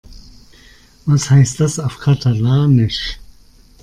[1.05, 3.19] Was heißt das auf Katalanisch?